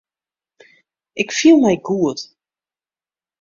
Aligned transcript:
Ik 1.21 1.29
fiel 1.37 1.57
my 1.63 1.75
goed. 1.87 2.19